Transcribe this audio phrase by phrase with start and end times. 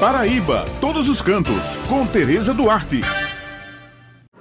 [0.00, 3.00] Paraíba, todos os cantos, com Tereza Duarte.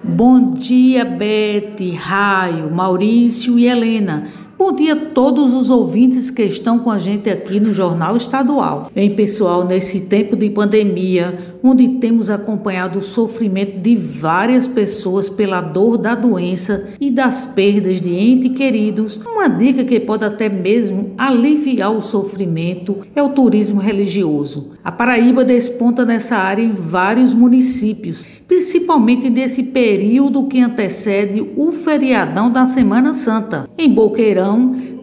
[0.03, 4.27] Bom dia, Bete, Raio, Maurício e Helena.
[4.57, 8.91] Bom dia a todos os ouvintes que estão com a gente aqui no Jornal Estadual.
[8.91, 15.61] Bem, pessoal, nesse tempo de pandemia, onde temos acompanhado o sofrimento de várias pessoas pela
[15.61, 21.11] dor da doença e das perdas de entes queridos, uma dica que pode até mesmo
[21.19, 24.71] aliviar o sofrimento é o turismo religioso.
[24.83, 32.49] A Paraíba desponta nessa área em vários municípios, principalmente nesse período que antecede o feriadão
[32.49, 33.69] da Semana Santa.
[33.77, 34.46] Em Boqueirão,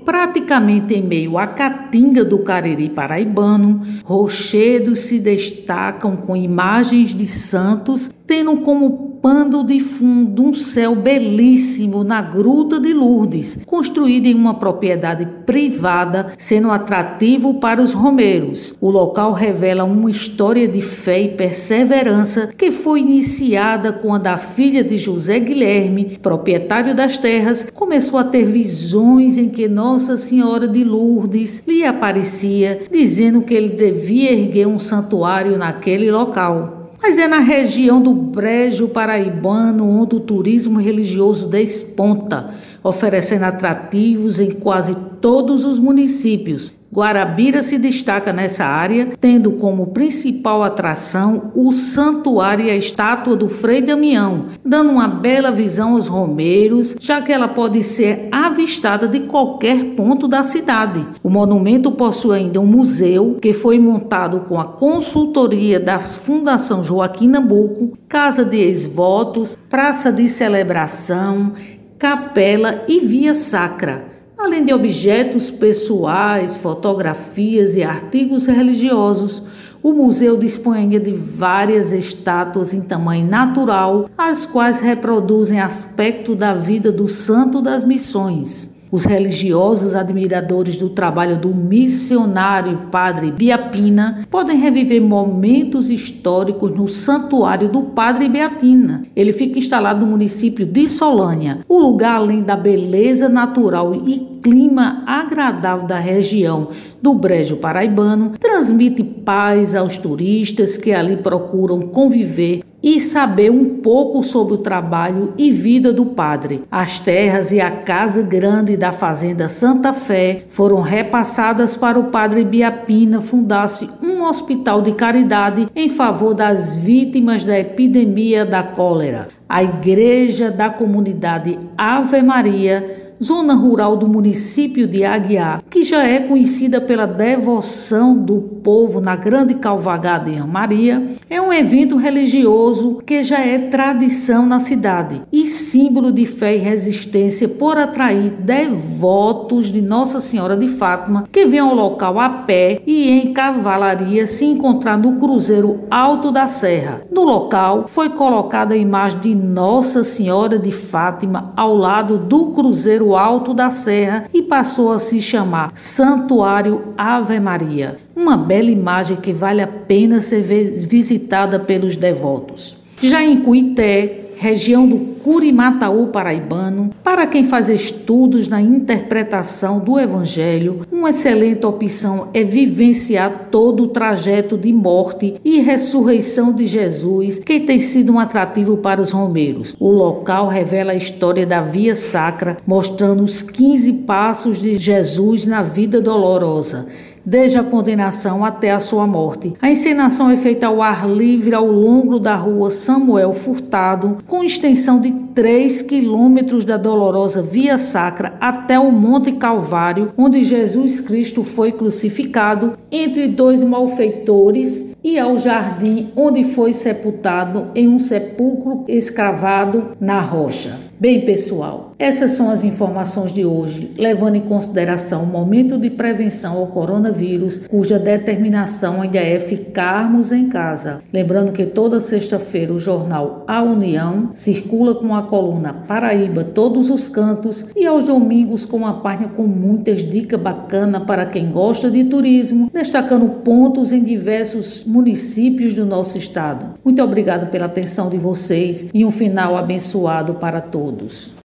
[0.04, 8.10] praticamente em meio à caatinga do Cariri paraibano, rochedos se destacam com imagens de santos,
[8.26, 14.52] tendo como pano de fundo um céu belíssimo na Gruta de Lourdes, construído em uma
[14.52, 18.74] propriedade privada, sendo atrativo para os romeiros.
[18.82, 24.84] O local revela uma história de fé e perseverança que foi iniciada quando a filha
[24.84, 30.84] de José Guilherme, proprietário das terras, começou a ter visões em que Nossa Senhora de
[30.84, 36.73] Lourdes lhe aparecia, dizendo que ele devia erguer um santuário naquele local
[37.06, 44.50] mas é na região do Brejo Paraibano onde o turismo religioso desponta, oferecendo atrativos em
[44.50, 52.66] quase todos os municípios, Guarabira se destaca nessa área, tendo como principal atração o santuário
[52.66, 57.48] e a estátua do Frei Damião, dando uma bela visão aos romeiros, já que ela
[57.48, 61.04] pode ser avistada de qualquer ponto da cidade.
[61.20, 67.26] O monumento possui ainda um museu que foi montado com a consultoria da Fundação Joaquim
[67.26, 71.54] Nabuco, casa de ex-votos, praça de celebração,
[71.98, 74.13] capela e via sacra
[74.44, 79.42] além de objetos pessoais, fotografias e artigos religiosos.
[79.82, 86.92] O museu dispõe de várias estátuas em tamanho natural, as quais reproduzem aspecto da vida
[86.92, 88.74] do Santo das Missões.
[88.94, 97.68] Os religiosos admiradores do trabalho do missionário Padre Biapina podem reviver momentos históricos no Santuário
[97.68, 99.02] do Padre Beatina.
[99.16, 101.64] Ele fica instalado no município de Solânia.
[101.68, 106.68] O lugar, além da beleza natural e clima agradável da região
[107.00, 114.22] do Brejo Paraibano, transmite paz aos turistas que ali procuram conviver e saber um pouco
[114.22, 116.64] sobre o trabalho e vida do padre.
[116.70, 122.44] As terras e a casa grande da fazenda Santa Fé foram repassadas para o padre
[122.44, 129.28] Biapina fundasse um hospital de caridade em favor das vítimas da epidemia da cólera.
[129.48, 136.20] A igreja da comunidade Ave Maria zona rural do município de Aguiar, que já é
[136.20, 143.22] conhecida pela devoção do povo na Grande Calvagada em Maria, é um evento religioso que
[143.22, 149.82] já é tradição na cidade e símbolo de fé e resistência por atrair devotos de
[149.82, 154.98] Nossa Senhora de Fátima que vêm ao local a pé e em cavalaria se encontrar
[154.98, 157.02] no Cruzeiro Alto da Serra.
[157.10, 163.03] No local foi colocada a imagem de Nossa Senhora de Fátima ao lado do Cruzeiro
[163.12, 167.98] alto da serra e passou a se chamar Santuário Ave Maria.
[168.14, 172.76] Uma bela imagem que vale a pena ser visitada pelos devotos.
[173.02, 180.82] Já em Cuité, região do Curimataú paraibano, para quem faz estudos na interpretação do Evangelho,
[180.92, 187.58] uma excelente opção é vivenciar todo o trajeto de morte e ressurreição de Jesus, que
[187.60, 189.74] tem sido um atrativo para os romeiros.
[189.80, 195.62] O local revela a história da Via Sacra, mostrando os 15 passos de Jesus na
[195.62, 196.86] vida dolorosa
[197.24, 199.54] desde a condenação até a sua morte.
[199.60, 205.00] A encenação é feita ao ar livre ao longo da rua Samuel Furtado, com extensão
[205.00, 211.72] de 3 quilômetros da dolorosa Via Sacra até o Monte Calvário, onde Jesus Cristo foi
[211.72, 220.18] crucificado, entre dois malfeitores, e ao jardim onde foi sepultado em um sepulcro escavado na
[220.18, 220.80] rocha.
[220.98, 226.56] Bem, pessoal, essas são as informações de hoje, levando em consideração o momento de prevenção
[226.56, 231.02] ao coronavírus, cuja determinação ainda é ficarmos em casa.
[231.12, 237.08] Lembrando que toda sexta-feira o jornal A União circula com a coluna Paraíba Todos os
[237.08, 242.04] Cantos e aos domingos com uma página com muitas dicas bacanas para quem gosta de
[242.04, 246.74] turismo, destacando pontos em diversos municípios do nosso estado.
[246.84, 251.34] Muito obrigado pela atenção de vocês e um final abençoado para todos.